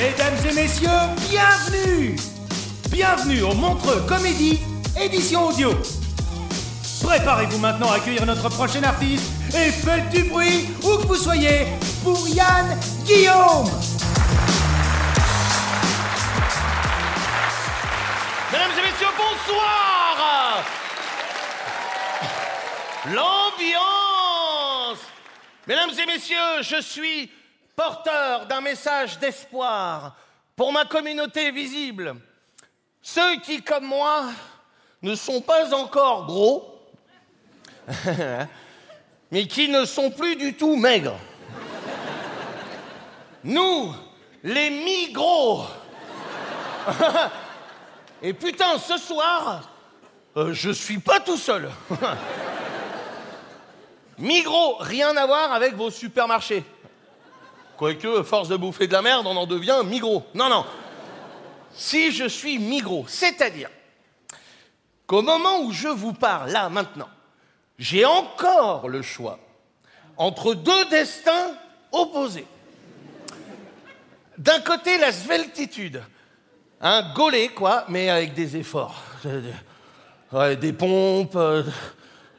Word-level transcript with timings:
Mesdames 0.00 0.38
et 0.48 0.54
messieurs, 0.54 0.88
bienvenue. 1.28 2.16
Bienvenue 2.88 3.42
au 3.42 3.52
Montreux 3.52 4.00
Comédie, 4.08 4.58
édition 4.98 5.48
audio. 5.48 5.74
Préparez-vous 7.02 7.58
maintenant 7.58 7.90
à 7.90 7.96
accueillir 7.96 8.24
notre 8.24 8.48
prochain 8.48 8.82
artiste 8.82 9.30
et 9.50 9.70
faites 9.70 10.08
du 10.08 10.22
bruit 10.24 10.68
où 10.82 10.96
que 10.96 11.06
vous 11.06 11.16
soyez 11.16 11.66
pour 12.02 12.26
Yann 12.30 12.78
Guillaume. 13.04 13.68
Mesdames 18.52 18.72
et 18.78 18.90
messieurs, 18.90 19.14
bonsoir. 19.18 20.64
L'ambiance. 23.04 23.80
Mesdames 25.68 25.90
et 25.90 26.06
messieurs, 26.06 26.62
je 26.62 26.80
suis 26.80 27.30
porteur 27.80 28.44
d'un 28.44 28.60
message 28.60 29.18
d'espoir 29.18 30.14
pour 30.54 30.70
ma 30.70 30.84
communauté 30.84 31.50
visible. 31.50 32.14
Ceux 33.00 33.40
qui, 33.40 33.62
comme 33.62 33.86
moi, 33.86 34.26
ne 35.00 35.14
sont 35.14 35.40
pas 35.40 35.74
encore 35.74 36.26
gros, 36.26 36.78
mais 39.30 39.46
qui 39.46 39.68
ne 39.68 39.86
sont 39.86 40.10
plus 40.10 40.36
du 40.36 40.52
tout 40.52 40.76
maigres. 40.76 41.18
Nous, 43.44 43.94
les 44.44 44.68
mi-gros. 44.68 45.64
Et 48.22 48.34
putain, 48.34 48.76
ce 48.76 48.98
soir, 48.98 49.70
euh, 50.36 50.52
je 50.52 50.70
suis 50.70 50.98
pas 50.98 51.20
tout 51.20 51.38
seul. 51.38 51.70
Migros, 54.18 54.76
rien 54.80 55.16
à 55.16 55.24
voir 55.24 55.54
avec 55.54 55.74
vos 55.74 55.90
supermarchés. 55.90 56.62
Quoique, 57.80 58.22
force 58.24 58.48
de 58.48 58.58
bouffer 58.58 58.86
de 58.88 58.92
la 58.92 59.00
merde, 59.00 59.26
on 59.26 59.34
en 59.34 59.46
devient 59.46 59.80
Migros. 59.86 60.22
Non, 60.34 60.50
non. 60.50 60.66
Si 61.72 62.12
je 62.12 62.28
suis 62.28 62.58
Migros, 62.58 63.06
c'est-à-dire 63.08 63.70
qu'au 65.06 65.22
moment 65.22 65.62
où 65.62 65.72
je 65.72 65.88
vous 65.88 66.12
parle, 66.12 66.50
là, 66.50 66.68
maintenant, 66.68 67.08
j'ai 67.78 68.04
encore 68.04 68.86
le 68.86 69.00
choix 69.00 69.38
entre 70.18 70.52
deux 70.52 70.84
destins 70.90 71.54
opposés. 71.90 72.44
D'un 74.36 74.60
côté, 74.60 74.98
la 74.98 75.10
sveltitude, 75.10 76.02
un 76.82 77.14
gaulé, 77.14 77.48
quoi, 77.48 77.86
mais 77.88 78.10
avec 78.10 78.34
des 78.34 78.58
efforts. 78.58 79.02
Ouais, 80.32 80.54
des 80.54 80.74
pompes, 80.74 81.34
euh, 81.34 81.64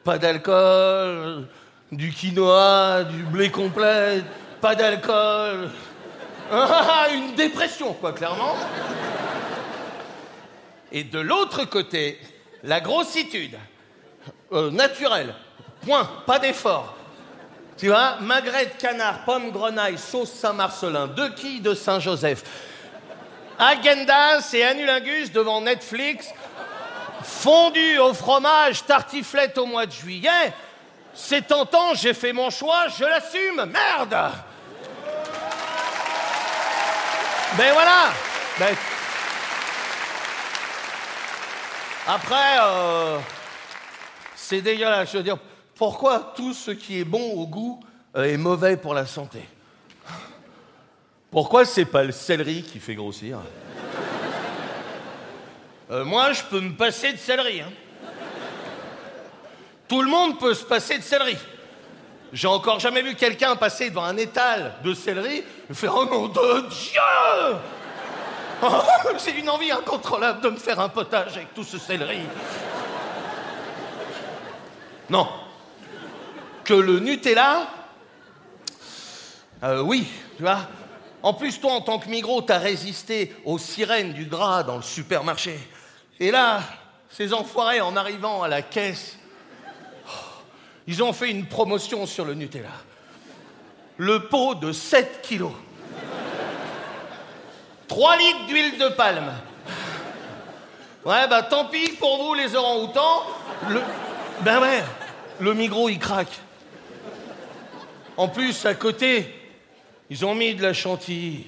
pas 0.03 0.19
d'alcool, 0.19 1.47
du 1.91 2.11
quinoa, 2.11 3.05
du 3.05 3.23
blé 3.23 3.49
complet, 3.49 4.21
pas 4.61 4.75
d'alcool. 4.75 5.69
Une 7.13 7.33
dépression, 7.35 7.93
quoi, 7.93 8.13
clairement. 8.13 8.55
Et 10.91 11.03
de 11.03 11.19
l'autre 11.19 11.65
côté, 11.65 12.19
la 12.63 12.79
grossitude, 12.79 13.57
euh, 14.51 14.69
naturelle, 14.69 15.33
point, 15.85 16.07
pas 16.25 16.39
d'effort. 16.39 16.95
Tu 17.77 17.87
vois, 17.87 18.17
magret 18.19 18.67
de 18.67 18.73
canard, 18.73 19.23
pomme 19.25 19.51
grenaille, 19.51 19.97
sauce 19.97 20.31
Saint-Marcelin, 20.31 21.07
deux 21.07 21.29
quilles 21.33 21.61
de 21.61 21.73
Saint-Joseph, 21.73 22.43
agendas 23.57 24.51
et 24.53 24.63
anulingus 24.63 25.31
devant 25.31 25.61
Netflix, 25.61 26.27
fondu 27.23 27.97
au 27.99 28.13
fromage, 28.13 28.85
tartiflette 28.85 29.57
au 29.57 29.65
mois 29.65 29.85
de 29.85 29.91
juillet. 29.91 30.53
C'est 31.13 31.47
tentant, 31.47 31.93
j'ai 31.95 32.13
fait 32.13 32.33
mon 32.33 32.49
choix, 32.49 32.87
je 32.89 33.05
l'assume, 33.05 33.65
merde 33.65 34.31
Ben 37.57 37.73
voilà 37.73 38.11
Ben- 38.59 38.75
Après, 42.07 42.57
euh, 42.61 43.19
c'est 44.35 44.61
dégueulasse. 44.61 45.11
Je 45.11 45.17
veux 45.17 45.23
dire, 45.23 45.37
pourquoi 45.75 46.33
tout 46.35 46.53
ce 46.53 46.71
qui 46.71 46.99
est 46.99 47.03
bon 47.03 47.31
au 47.33 47.45
goût 47.47 47.79
euh, 48.15 48.23
est 48.33 48.37
mauvais 48.37 48.75
pour 48.77 48.93
la 48.93 49.05
santé? 49.05 49.41
Pourquoi 51.29 51.63
c'est 51.63 51.85
pas 51.85 52.03
le 52.03 52.11
céleri 52.11 52.63
qui 52.63 52.79
fait 52.79 52.95
grossir? 52.95 53.39
Euh, 55.91 56.03
Moi, 56.03 56.33
je 56.33 56.43
peux 56.43 56.59
me 56.59 56.73
passer 56.73 57.13
de 57.13 57.17
céleri. 57.17 57.61
hein. 57.61 57.71
Tout 59.87 60.01
le 60.01 60.09
monde 60.09 60.39
peut 60.39 60.53
se 60.53 60.63
passer 60.63 60.97
de 60.97 61.03
céleri. 61.03 61.37
J'ai 62.33 62.47
encore 62.47 62.79
jamais 62.79 63.01
vu 63.01 63.13
quelqu'un 63.15 63.55
passer 63.57 63.89
devant 63.89 64.05
un 64.05 64.17
étal 64.17 64.73
de 64.83 64.93
céleri 64.93 65.43
et 65.71 65.73
faire 65.73 65.95
Oh 65.95 66.05
nom 66.05 66.27
de 66.27 66.69
Dieu 66.69 67.01
Oh, 68.63 68.67
J'ai 69.25 69.39
une 69.39 69.49
envie 69.49 69.71
incontrôlable 69.71 70.41
de 70.41 70.49
me 70.49 70.57
faire 70.57 70.79
un 70.79 70.89
potage 70.89 71.37
avec 71.37 71.53
tout 71.53 71.63
ce 71.63 71.79
céleri. 71.79 72.19
Non. 75.09 75.27
Que 76.63 76.75
le 76.75 76.99
Nutella, 76.99 77.67
euh, 79.63 79.81
oui, 79.81 80.07
tu 80.37 80.43
vois. 80.43 80.59
En 81.23 81.33
plus, 81.33 81.59
toi, 81.59 81.73
en 81.73 81.81
tant 81.81 81.99
que 81.99 82.09
migros, 82.09 82.41
t'as 82.41 82.59
résisté 82.59 83.35
aux 83.45 83.57
sirènes 83.57 84.13
du 84.13 84.25
gras 84.25 84.63
dans 84.63 84.75
le 84.75 84.83
supermarché. 84.83 85.57
Et 86.19 86.31
là, 86.31 86.61
ces 87.09 87.33
enfoirés, 87.33 87.81
en 87.81 87.95
arrivant 87.95 88.43
à 88.43 88.47
la 88.47 88.61
caisse, 88.61 89.17
oh, 90.07 90.09
ils 90.87 91.01
ont 91.01 91.13
fait 91.13 91.31
une 91.31 91.47
promotion 91.47 92.05
sur 92.05 92.25
le 92.25 92.35
Nutella. 92.35 92.69
Le 94.01 94.19
pot 94.19 94.55
de 94.55 94.71
7 94.71 95.21
kilos. 95.21 95.51
3 97.87 98.17
litres 98.17 98.47
d'huile 98.47 98.79
de 98.79 98.87
palme. 98.87 99.31
Ouais, 101.05 101.27
bah 101.29 101.43
tant 101.43 101.65
pis 101.65 101.91
pour 101.99 102.17
vous, 102.23 102.33
les 102.33 102.55
orangs-outans. 102.55 103.21
Ben 104.41 104.59
ouais, 104.59 104.83
le 105.39 105.53
migros, 105.53 105.87
il 105.87 105.99
craque. 105.99 106.39
En 108.17 108.27
plus, 108.27 108.65
à 108.65 108.73
côté, 108.73 109.35
ils 110.09 110.25
ont 110.25 110.33
mis 110.33 110.55
de 110.55 110.63
la 110.63 110.73
chantilly. 110.73 111.45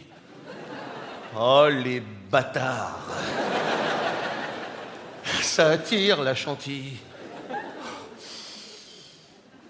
Oh, 1.35 1.65
les 1.71 2.01
bâtards. 2.01 2.99
Ça 5.41 5.71
attire 5.71 6.21
la 6.21 6.35
chantilly. 6.35 6.97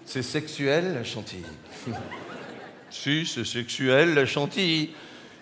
C'est 0.04 0.22
sexuel, 0.22 0.92
la 0.92 1.04
chantilly. 1.04 1.46
Si, 2.94 3.26
c'est 3.26 3.44
sexuel, 3.44 4.14
la 4.14 4.24
chantilly. 4.24 4.90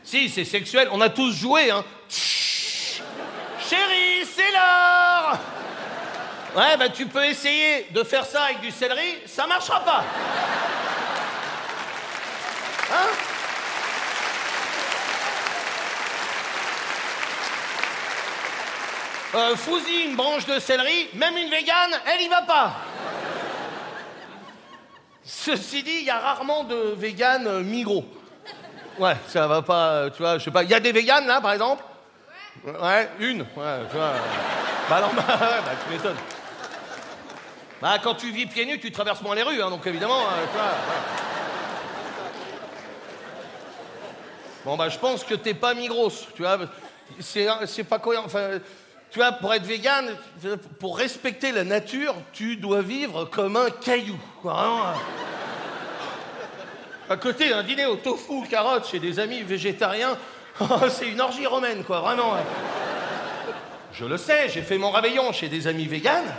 Si, 0.02 0.28
c'est 0.31 0.44
sexuel. 0.44 0.88
On 0.90 1.00
a 1.00 1.10
tous 1.10 1.32
joué, 1.32 1.70
hein. 1.70 1.84
Chérie, 2.08 4.26
c'est 4.34 4.50
l'heure 4.50 5.38
Ouais, 6.56 6.76
bah 6.78 6.88
tu 6.88 7.06
peux 7.06 7.25
essayer 7.25 7.87
de 7.90 8.02
faire 8.02 8.26
ça 8.26 8.44
avec 8.44 8.60
du 8.60 8.70
céleri, 8.70 9.19
ça 9.26 9.46
marchera 9.46 9.84
pas. 9.84 10.04
Hein 12.90 13.08
Euh, 19.34 19.56
Fouzi, 19.56 20.02
une 20.04 20.16
branche 20.16 20.44
de 20.44 20.58
céleri, 20.58 21.08
même 21.14 21.34
une 21.38 21.49
végane, 21.49 21.99
elle 22.06 22.20
y 22.20 22.28
va 22.28 22.43
pas. 22.43 22.76
Ceci 25.25 25.83
dit, 25.83 25.99
il 26.01 26.05
y 26.05 26.11
a 26.11 26.19
rarement 26.19 26.65
de 26.65 26.95
véganes 26.97 27.47
euh, 27.47 27.63
migros. 27.63 28.05
Ouais, 28.99 29.17
ça 29.29 29.47
va 29.47 29.63
pas, 29.63 29.89
euh, 29.91 30.11
tu 30.11 30.19
vois, 30.23 30.39
je 30.39 30.45
sais 30.45 30.51
pas. 30.51 30.65
Il 30.65 30.71
y 30.71 30.75
a 30.75 30.81
des 30.81 30.93
véganes 30.93 31.27
là, 31.27 31.41
par 31.41 31.53
exemple 31.53 31.83
Ouais, 32.65 33.09
une. 33.19 33.41
Ouais, 33.41 33.79
tu 33.91 33.97
vois. 33.97 34.13
Bah 34.91 35.01
non, 35.01 35.09
bah, 35.17 35.23
ouais, 35.29 35.63
bah 35.65 35.73
tu 35.85 35.93
m'étonnes. 35.93 36.17
Bah 37.81 37.99
quand 38.03 38.15
tu 38.15 38.31
vis 38.31 38.47
pieds 38.47 38.67
nus, 38.67 38.79
tu 38.79 38.93
traverses 38.93 39.23
moins 39.23 39.35
les 39.35 39.43
rues, 39.43 39.63
hein, 39.63 39.71
donc 39.71 39.87
évidemment, 39.87 40.21
euh, 40.21 40.47
tu 40.51 40.57
vois. 40.57 40.67
ouais. 40.67 41.23
Bon 44.65 44.77
bah 44.77 44.89
je 44.89 44.99
pense 44.99 45.25
que 45.25 45.35
t'es 45.35 45.55
pas 45.55 45.75
Migros, 45.75 46.13
tu 46.37 46.43
vois. 46.43 46.59
C'est 47.21 47.49
c'est 47.67 47.85
pas 47.85 47.99
cohérent. 47.99 48.27
Enfin, 48.27 48.59
tu 49.12 49.19
vois, 49.19 49.32
pour 49.32 49.53
être 49.53 49.64
vegan, 49.64 50.06
pour 50.81 50.97
respecter 50.97 51.53
la 51.53 51.64
nature, 51.64 52.14
tu 52.32 52.56
dois 52.56 52.81
vivre 52.81 53.26
comme 53.26 53.56
un 53.56 53.69
caillou. 53.70 54.19
euh. 54.47 54.94
À 57.11 57.17
côté 57.19 57.50
d'un 57.50 57.62
dîner 57.62 57.85
au 57.85 57.97
tofu, 57.97 58.47
carottes 58.49 58.88
chez 58.88 58.99
des 58.99 59.19
amis 59.20 59.43
végétariens, 59.43 60.17
c'est 60.88 61.09
une 61.09 61.20
orgie 61.20 61.47
romaine, 61.47 61.85
quoi, 61.85 62.00
vraiment. 62.00 62.35
hein. 62.35 62.43
Je 63.93 64.06
le 64.06 64.17
sais, 64.17 64.49
j'ai 64.49 64.62
fait 64.62 64.79
mon 64.79 64.91
réveillon 64.91 65.31
chez 65.32 65.49
des 65.49 65.67
amis 65.67 65.87
véganes. 65.87 66.32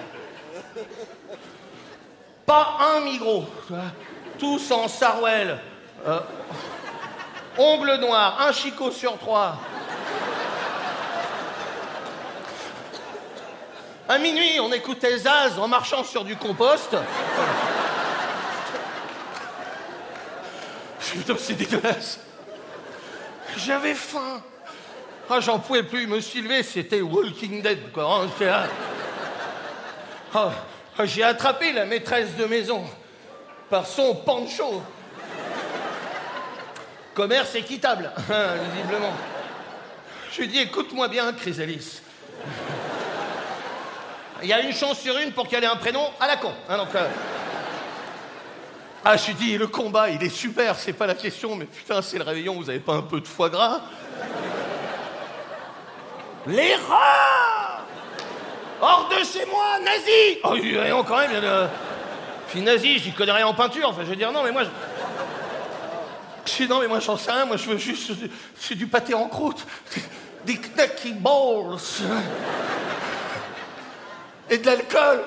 Pas 2.48 2.78
un 2.96 3.02
migros, 3.02 3.46
tous 4.40 4.72
en 4.72 4.88
sarouel. 4.88 5.60
Euh, 6.08 6.20
ongles 7.60 7.98
noirs, 8.00 8.42
un 8.48 8.52
chicot 8.52 8.90
sur 8.90 9.18
trois. 9.20 9.58
À 14.13 14.19
minuit, 14.19 14.60
on 14.60 14.71
écoutait 14.71 15.18
Zaz 15.18 15.57
en 15.57 15.68
marchant 15.68 16.04
sur 16.04 16.24
du 16.24 16.36
compost. 16.36 16.95
Putain, 21.00 21.33
c'est 21.39 21.56
dégueulasse. 21.56 22.19
J'avais 23.57 23.95
faim. 23.95 24.44
Ah, 25.27 25.39
j'en 25.39 25.57
pouvais 25.57 25.81
plus. 25.81 26.06
Me 26.06 26.19
suis 26.19 26.48
c'était 26.63 27.01
Walking 27.01 27.63
Dead, 27.63 27.92
quoi. 27.92 28.21
hein. 28.24 28.68
Ah, 30.36 30.51
ah, 31.00 31.06
J'ai 31.06 31.24
attrapé 31.24 31.74
la 31.74 31.86
maîtresse 31.86 32.36
de 32.36 32.45
maison 32.45 32.83
par 33.71 33.88
son 33.88 34.13
pancho. 34.13 34.83
Commerce 37.15 37.56
équitable, 37.56 38.12
hein, 38.31 38.57
visiblement. 38.75 39.13
Je 40.31 40.38
lui 40.38 40.44
ai 40.44 40.48
dit, 40.50 40.60
écoute-moi 40.60 41.07
bien, 41.07 41.33
Chrysalis. 41.33 42.03
Il 44.44 44.50
y 44.50 44.54
a 44.54 44.60
une 44.60 44.74
chance 44.74 45.00
sur 45.00 45.18
une 45.18 45.31
pour 45.31 45.48
qu'elle 45.48 45.63
ait 45.63 45.68
un 45.68 45.78
prénom 45.78 46.06
à 46.19 46.28
la 46.28 46.36
con. 46.36 46.51
hein, 46.68 46.78
donc, 46.78 46.94
euh, 46.95 47.07
Ah, 49.06 49.16
je 49.16 49.31
ai 49.31 49.34
dit, 49.34 49.57
le 49.57 49.68
combat, 49.68 50.10
il 50.10 50.22
est 50.22 50.30
super, 50.30 50.78
c'est 50.78 50.94
pas 50.94 51.07
la 51.07 51.16
question, 51.16 51.56
mais 51.56 51.66
putain, 51.66 52.01
c'est 52.01 52.18
le 52.18 52.25
réveillon, 52.25 52.56
vous 52.56 52.69
avez 52.69 52.80
pas 52.80 52.94
un 52.94 53.01
peu 53.01 53.22
de 53.22 53.28
foie 53.28 53.50
gras? 53.50 53.81
Les 56.45 56.75
rats 56.75 57.86
Hors 58.81 59.10
de 59.10 59.24
chez 59.24 59.45
moi, 59.45 59.80
nazi! 59.80 60.40
Oh, 60.44 61.04
quand 61.07 61.18
même, 61.19 61.31
il 61.31 61.36
y 61.36 61.38
a. 61.38 61.42
De... 61.42 61.68
Puis 62.50 62.62
nazi, 62.62 63.00
j'y 63.00 63.13
connais 63.13 63.31
rien 63.31 63.48
en 63.48 63.54
peinture, 63.54 63.88
enfin, 63.89 64.01
je 64.04 64.10
veux 64.10 64.16
dire, 64.18 64.31
non, 64.34 64.44
mais 64.44 64.51
moi, 64.51 64.63
je... 64.63 64.69
Je 66.46 66.66
non, 66.66 66.81
mais 66.81 66.88
moi, 66.88 67.00
j'en 67.00 67.16
sais 67.16 67.31
rien, 67.31 67.46
moi, 67.46 67.56
je 67.56 67.69
veux 67.69 67.78
juste... 67.78 68.12
C'est 68.60 68.75
du 68.75 68.88
pâté 68.88 69.13
en 69.13 69.28
croûte, 69.30 69.66
des 70.46 70.57
knacky 70.57 71.13
balls 71.13 71.80
et 74.50 74.57
de 74.57 74.66
l'alcool. 74.66 75.24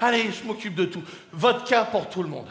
Allez, 0.00 0.30
je 0.32 0.46
m'occupe 0.46 0.74
de 0.74 0.84
tout. 0.86 1.02
Vodka 1.32 1.84
pour 1.84 2.08
tout 2.08 2.22
le 2.22 2.28
monde. 2.28 2.46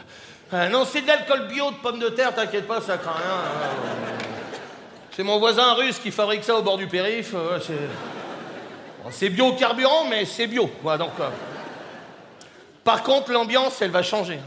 Ah, 0.52 0.68
non, 0.68 0.84
c'est 0.84 1.00
de 1.02 1.06
l'alcool 1.08 1.48
bio 1.48 1.70
de 1.70 1.76
pommes 1.76 1.98
de 1.98 2.08
terre, 2.08 2.34
t'inquiète 2.34 2.66
pas, 2.66 2.80
ça 2.80 2.98
craint 2.98 3.12
rien. 3.12 3.34
hein. 3.34 4.16
C'est 5.10 5.22
mon 5.22 5.38
voisin 5.38 5.72
russe 5.74 5.98
qui 5.98 6.10
fabrique 6.10 6.44
ça 6.44 6.54
au 6.56 6.62
bord 6.62 6.76
du 6.76 6.86
périph. 6.86 7.32
euh, 7.34 7.58
c'est... 9.10 9.28
Bio 9.30 9.52
carburant, 9.54 10.04
mais 10.10 10.24
c'est 10.24 10.46
bio. 10.46 10.70
Donc, 10.84 11.10
euh. 11.20 11.28
Par 12.84 13.02
contre, 13.02 13.32
l'ambiance, 13.32 13.80
elle 13.80 13.90
va 13.90 14.02
changer. 14.02 14.38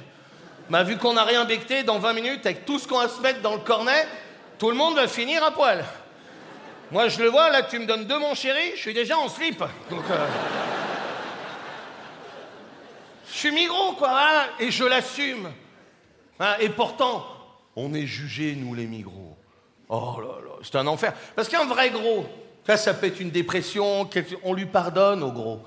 Bah, 0.69 0.83
vu 0.83 0.97
qu'on 0.97 1.13
n'a 1.13 1.23
rien 1.23 1.45
becté, 1.45 1.83
dans 1.83 1.97
20 1.97 2.13
minutes, 2.13 2.45
avec 2.45 2.65
tout 2.65 2.77
ce 2.77 2.87
qu'on 2.87 2.99
va 2.99 3.09
se 3.09 3.19
mettre 3.21 3.41
dans 3.41 3.53
le 3.53 3.59
cornet, 3.61 4.07
tout 4.59 4.69
le 4.69 4.75
monde 4.75 4.95
va 4.95 5.07
finir 5.07 5.43
à 5.43 5.51
poil. 5.51 5.83
Moi, 6.91 7.07
je 7.07 7.19
le 7.21 7.29
vois, 7.29 7.49
là, 7.49 7.63
tu 7.63 7.79
me 7.79 7.85
donnes 7.85 8.05
deux, 8.05 8.19
mon 8.19 8.35
chéri, 8.35 8.71
je 8.75 8.79
suis 8.81 8.93
déjà 8.93 9.17
en 9.17 9.27
slip. 9.27 9.61
Euh, 9.61 9.95
je 13.39 13.47
suis 13.47 13.55
migros, 13.55 13.93
quoi, 13.93 14.09
hein, 14.11 14.45
et 14.59 14.69
je 14.69 14.83
l'assume. 14.83 15.49
Hein, 16.41 16.55
et 16.59 16.67
pourtant, 16.67 17.25
on 17.73 17.93
est 17.93 18.05
jugés, 18.05 18.53
nous, 18.53 18.75
les 18.75 18.85
migros. 18.85 19.37
Oh 19.87 20.17
là 20.19 20.43
là, 20.43 20.55
c'est 20.61 20.75
un 20.75 20.85
enfer. 20.87 21.13
Parce 21.37 21.47
qu'un 21.47 21.65
vrai 21.65 21.89
gros, 21.89 22.25
ça, 22.67 22.75
ça 22.75 22.93
peut 22.93 23.07
être 23.07 23.21
une 23.21 23.29
dépression, 23.31 24.09
on 24.43 24.53
lui 24.53 24.65
pardonne 24.65 25.23
au 25.23 25.31
gros. 25.31 25.61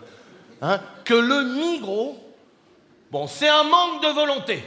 Hein, 0.61 0.81
que 1.07 1.15
le 1.15 1.45
migros, 1.45 2.23
bon, 3.11 3.27
c'est 3.27 3.49
un 3.49 3.63
manque 3.63 4.03
de 4.03 4.09
volonté. 4.09 4.63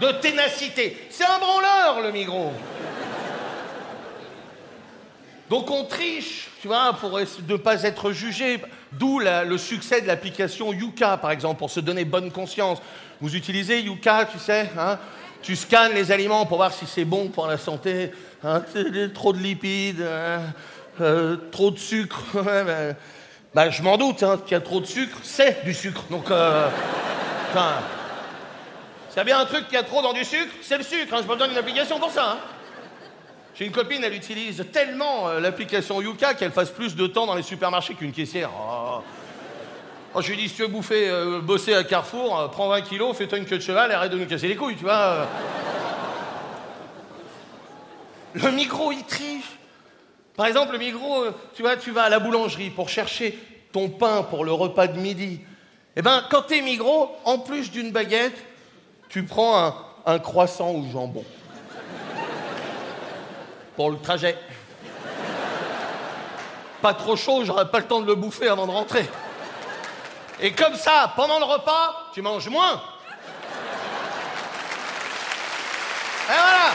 De 0.00 0.10
ténacité. 0.20 1.06
C'est 1.08 1.24
un 1.24 1.38
branleur, 1.38 2.00
le 2.02 2.10
migros. 2.10 2.52
Donc 5.50 5.70
on 5.70 5.84
triche, 5.84 6.48
tu 6.62 6.68
vois, 6.68 6.94
pour 6.94 7.18
ne 7.18 7.56
pas 7.56 7.82
être 7.82 8.12
jugé. 8.12 8.60
D'où 8.92 9.18
le 9.20 9.58
succès 9.58 10.00
de 10.00 10.06
l'application 10.06 10.72
Yuka, 10.72 11.16
par 11.16 11.30
exemple, 11.30 11.58
pour 11.58 11.70
se 11.70 11.80
donner 11.80 12.04
bonne 12.04 12.30
conscience. 12.30 12.78
Vous 13.20 13.34
utilisez 13.36 13.80
Yuka, 13.80 14.26
tu 14.30 14.38
sais, 14.38 14.70
hein 14.78 14.98
Tu 15.42 15.56
scannes 15.56 15.92
les 15.94 16.12
aliments 16.12 16.46
pour 16.46 16.58
voir 16.58 16.72
si 16.72 16.86
c'est 16.86 17.04
bon 17.04 17.28
pour 17.28 17.46
la 17.46 17.58
santé. 17.58 18.12
hein, 18.42 18.62
trop 19.12 19.32
de 19.32 19.38
lipides, 19.38 20.02
hein, 20.02 20.40
euh, 21.00 21.36
trop 21.50 21.70
de 21.70 21.78
sucre. 21.78 22.22
ben, 23.54 23.70
je 23.70 23.82
m'en 23.82 23.96
doute, 23.96 24.22
hein, 24.22 24.38
qu'il 24.44 24.52
y 24.52 24.54
a 24.54 24.60
trop 24.60 24.80
de 24.80 24.86
sucre, 24.86 25.18
c'est 25.22 25.64
du 25.64 25.74
sucre. 25.74 26.04
Donc, 26.10 26.30
euh, 26.30 26.68
putain, 27.48 27.74
s'il 29.08 29.18
y 29.18 29.20
a 29.20 29.24
bien 29.24 29.38
un 29.40 29.44
truc 29.44 29.66
qu'il 29.66 29.74
y 29.74 29.80
a 29.80 29.82
trop 29.82 30.02
dans 30.02 30.12
du 30.12 30.24
sucre, 30.24 30.52
c'est 30.62 30.78
le 30.78 30.84
sucre. 30.84 31.14
Hein, 31.14 31.20
je 31.22 31.30
me 31.30 31.36
donne 31.36 31.50
une 31.50 31.58
application 31.58 31.98
pour 31.98 32.10
ça. 32.10 32.32
hein. 32.32 32.38
J'ai 33.54 33.66
une 33.66 33.72
copine, 33.72 34.02
elle 34.02 34.14
utilise 34.14 34.64
tellement 34.72 35.28
euh, 35.28 35.38
l'application 35.38 36.02
Yuka 36.02 36.34
qu'elle 36.34 36.50
passe 36.50 36.70
plus 36.70 36.96
de 36.96 37.06
temps 37.06 37.24
dans 37.24 37.36
les 37.36 37.42
supermarchés 37.44 37.94
qu'une 37.94 38.10
caissière. 38.10 38.50
Oh. 38.52 39.00
Oh, 40.12 40.20
je 40.20 40.30
lui 40.30 40.36
dis, 40.36 40.48
si 40.48 40.56
tu 40.56 40.62
veux 40.62 40.68
bouffer, 40.68 41.08
euh, 41.08 41.40
bosser 41.40 41.72
à 41.72 41.84
Carrefour, 41.84 42.36
euh, 42.38 42.48
prends 42.48 42.68
20 42.68 42.80
kilos, 42.80 43.16
fais-toi 43.16 43.38
une 43.38 43.44
queue 43.44 43.58
de 43.58 43.62
cheval 43.62 43.92
et 43.92 43.94
arrête 43.94 44.10
de 44.10 44.18
nous 44.18 44.26
casser 44.26 44.48
les 44.48 44.56
couilles, 44.56 44.74
tu 44.74 44.82
vois. 44.82 45.28
Le 48.34 48.50
micro, 48.50 48.90
il 48.90 49.04
triche. 49.04 49.44
Par 50.36 50.46
exemple, 50.46 50.72
le 50.72 50.78
micro, 50.78 51.26
tu 51.54 51.62
vois, 51.62 51.76
tu 51.76 51.92
vas 51.92 52.04
à 52.04 52.08
la 52.08 52.18
boulangerie 52.18 52.70
pour 52.70 52.88
chercher 52.88 53.38
ton 53.70 53.88
pain 53.88 54.24
pour 54.24 54.44
le 54.44 54.50
repas 54.50 54.88
de 54.88 54.98
midi. 54.98 55.40
Eh 55.94 56.02
ben, 56.02 56.24
quand 56.28 56.42
t'es 56.42 56.60
migros, 56.60 57.12
en 57.24 57.38
plus 57.38 57.70
d'une 57.70 57.92
baguette, 57.92 58.36
tu 59.08 59.22
prends 59.22 59.64
un, 59.64 59.74
un 60.06 60.18
croissant 60.18 60.70
au 60.70 60.84
jambon 60.92 61.24
pour 63.76 63.90
le 63.90 63.98
trajet. 63.98 64.38
Pas 66.80 66.94
trop 66.94 67.16
chaud, 67.16 67.44
j'aurais 67.44 67.70
pas 67.70 67.78
le 67.78 67.86
temps 67.86 68.00
de 68.00 68.06
le 68.06 68.14
bouffer 68.14 68.48
avant 68.48 68.66
de 68.66 68.72
rentrer. 68.72 69.08
Et 70.40 70.52
comme 70.52 70.74
ça, 70.74 71.12
pendant 71.16 71.38
le 71.38 71.44
repas, 71.44 72.10
tu 72.12 72.20
manges 72.20 72.48
moins. 72.48 72.82
Et 76.28 76.32
voilà. 76.32 76.72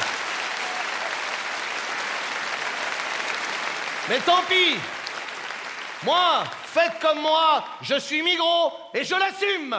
Mais 4.09 4.19
tant 4.19 4.41
pis. 4.47 4.77
Moi, 6.03 6.43
faites 6.63 6.99
comme 7.01 7.19
moi, 7.19 7.63
je 7.81 7.99
suis 7.99 8.23
migros 8.23 8.73
et 8.93 9.03
je 9.03 9.15
l'assume. 9.15 9.75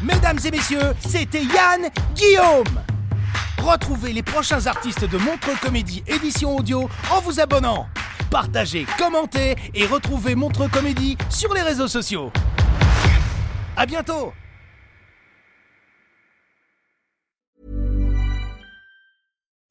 Mesdames 0.00 0.38
et 0.44 0.50
messieurs, 0.50 0.94
c'était 1.06 1.42
Yann 1.42 1.90
Guillaume. 2.14 2.77
Retrouvez 3.70 4.14
les 4.14 4.22
prochains 4.22 4.66
artistes 4.66 5.04
de 5.04 5.18
Montreux 5.18 5.56
Comédie 5.60 6.02
édition 6.06 6.56
audio 6.56 6.88
en 7.10 7.20
vous 7.20 7.38
abonnant. 7.38 7.86
Partagez, 8.30 8.86
commentez 8.96 9.56
et 9.74 9.84
retrouvez 9.84 10.34
Montreux 10.34 10.68
Comédie 10.68 11.18
sur 11.28 11.52
les 11.52 11.60
réseaux 11.60 11.86
sociaux. 11.86 12.32
À 13.76 13.84
bientôt 13.84 14.32